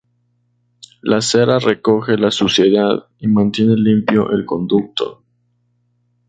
[1.11, 5.23] La cera recoge la suciedad y mantiene limpio el conducto.